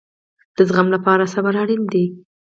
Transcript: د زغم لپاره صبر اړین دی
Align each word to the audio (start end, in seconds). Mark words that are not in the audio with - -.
د 0.57 0.57
زغم 0.69 0.87
لپاره 0.95 1.31
صبر 1.33 1.53
اړین 1.61 1.83
دی 1.93 2.05